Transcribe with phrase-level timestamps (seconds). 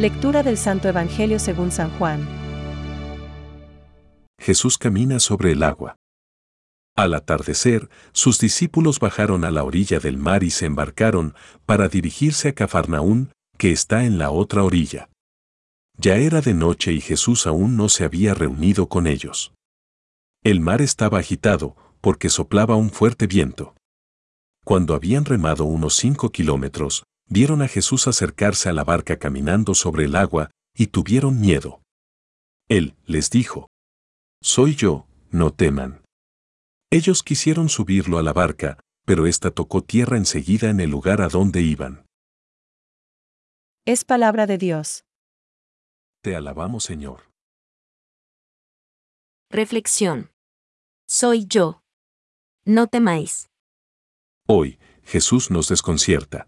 [0.00, 2.26] Lectura del Santo Evangelio según San Juan.
[4.40, 5.96] Jesús camina sobre el agua.
[6.96, 11.34] Al atardecer, sus discípulos bajaron a la orilla del mar y se embarcaron
[11.66, 15.10] para dirigirse a Cafarnaún, que está en la otra orilla.
[15.98, 19.52] Ya era de noche y Jesús aún no se había reunido con ellos.
[20.42, 23.74] El mar estaba agitado, porque soplaba un fuerte viento.
[24.64, 30.04] Cuando habían remado unos cinco kilómetros, vieron a Jesús acercarse a la barca caminando sobre
[30.04, 31.80] el agua, y tuvieron miedo.
[32.68, 33.68] Él les dijo,
[34.42, 36.02] Soy yo, no teman.
[36.90, 41.28] Ellos quisieron subirlo a la barca, pero ésta tocó tierra enseguida en el lugar a
[41.28, 42.04] donde iban.
[43.86, 45.04] Es palabra de Dios.
[46.22, 47.30] Te alabamos, Señor.
[49.50, 50.30] Reflexión.
[51.08, 51.80] Soy yo.
[52.64, 53.48] No temáis.
[54.46, 56.46] Hoy, Jesús nos desconcierta.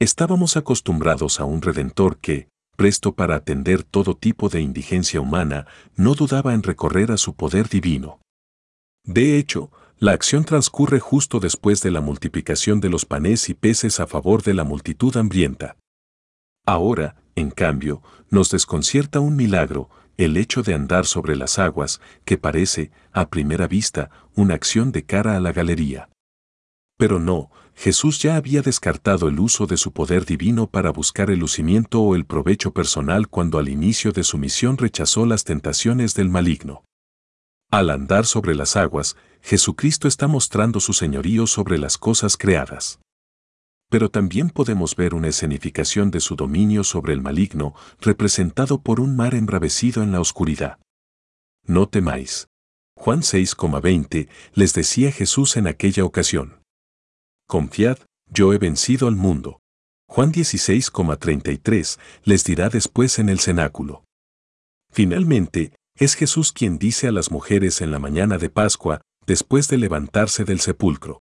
[0.00, 6.14] Estábamos acostumbrados a un Redentor que, presto para atender todo tipo de indigencia humana, no
[6.14, 8.20] dudaba en recorrer a su poder divino.
[9.04, 14.00] De hecho, la acción transcurre justo después de la multiplicación de los panes y peces
[14.00, 15.76] a favor de la multitud hambrienta.
[16.66, 22.38] Ahora, en cambio, nos desconcierta un milagro, el hecho de andar sobre las aguas, que
[22.38, 26.08] parece, a primera vista, una acción de cara a la galería.
[26.96, 31.40] Pero no, Jesús ya había descartado el uso de su poder divino para buscar el
[31.40, 36.28] lucimiento o el provecho personal cuando al inicio de su misión rechazó las tentaciones del
[36.28, 36.84] maligno.
[37.70, 43.00] Al andar sobre las aguas, Jesucristo está mostrando su señorío sobre las cosas creadas.
[43.90, 49.16] Pero también podemos ver una escenificación de su dominio sobre el maligno, representado por un
[49.16, 50.78] mar embravecido en la oscuridad.
[51.66, 52.46] No temáis.
[52.96, 56.63] Juan 6,20 les decía Jesús en aquella ocasión.
[57.46, 57.98] Confiad,
[58.30, 59.60] yo he vencido al mundo.
[60.08, 64.04] Juan 16,33 les dirá después en el cenáculo.
[64.90, 69.78] Finalmente, es Jesús quien dice a las mujeres en la mañana de Pascua, después de
[69.78, 71.20] levantarse del sepulcro.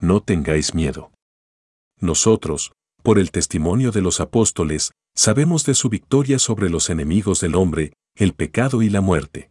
[0.00, 1.12] No tengáis miedo.
[2.00, 2.72] Nosotros,
[3.02, 7.92] por el testimonio de los apóstoles, sabemos de su victoria sobre los enemigos del hombre,
[8.14, 9.50] el pecado y la muerte.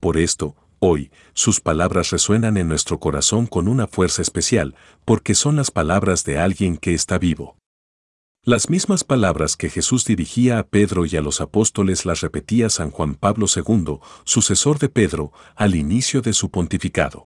[0.00, 4.74] Por esto, hoy, sus palabras resuenan en nuestro corazón con una fuerza especial,
[5.04, 7.56] porque son las palabras de alguien que está vivo.
[8.46, 12.90] Las mismas palabras que Jesús dirigía a Pedro y a los apóstoles las repetía San
[12.90, 17.26] Juan Pablo II, sucesor de Pedro, al inicio de su pontificado.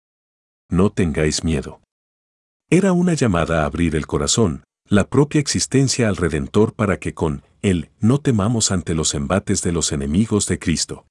[0.68, 1.80] No tengáis miedo.
[2.68, 7.44] Era una llamada a abrir el corazón, la propia existencia al Redentor para que con
[7.62, 11.06] Él no temamos ante los embates de los enemigos de Cristo.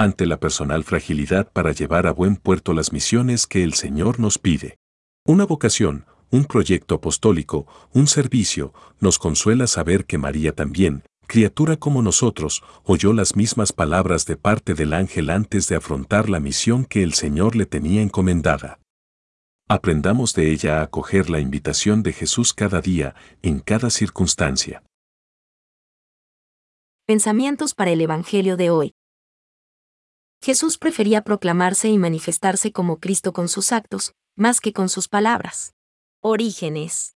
[0.00, 4.38] Ante la personal fragilidad para llevar a buen puerto las misiones que el Señor nos
[4.38, 4.78] pide.
[5.26, 12.00] Una vocación, un proyecto apostólico, un servicio, nos consuela saber que María también, criatura como
[12.00, 17.02] nosotros, oyó las mismas palabras de parte del ángel antes de afrontar la misión que
[17.02, 18.78] el Señor le tenía encomendada.
[19.66, 24.84] Aprendamos de ella a acoger la invitación de Jesús cada día, en cada circunstancia.
[27.04, 28.92] Pensamientos para el Evangelio de hoy.
[30.40, 35.74] Jesús prefería proclamarse y manifestarse como Cristo con sus actos, más que con sus palabras.
[36.20, 37.16] Orígenes.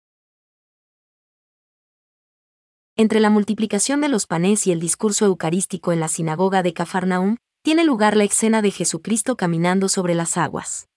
[2.97, 7.37] Entre la multiplicación de los panes y el discurso eucarístico en la sinagoga de Cafarnaum,
[7.63, 10.87] tiene lugar la escena de Jesucristo caminando sobre las aguas.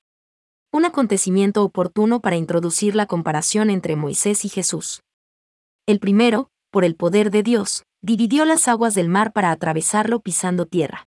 [0.73, 5.03] Un acontecimiento oportuno para introducir la comparación entre Moisés y Jesús.
[5.87, 10.67] El primero, por el poder de Dios, dividió las aguas del mar para atravesarlo pisando
[10.67, 11.06] tierra.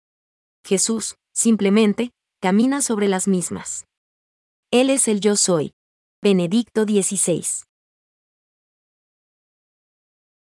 [0.69, 2.13] Jesús, simplemente,
[2.43, 3.87] camina sobre las mismas.
[4.71, 5.73] Él es el yo soy,
[6.21, 7.43] Benedicto XVI.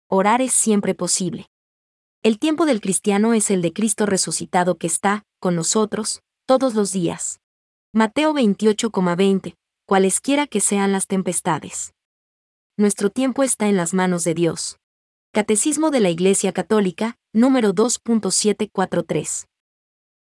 [0.07, 1.45] Orar es siempre posible.
[2.23, 6.91] El tiempo del cristiano es el de Cristo resucitado que está, con nosotros, todos los
[6.91, 7.39] días.
[7.93, 11.93] Mateo 28,20, cualesquiera que sean las tempestades.
[12.77, 14.79] Nuestro tiempo está en las manos de Dios.
[15.33, 19.45] Catecismo de la Iglesia Católica, número 2.743.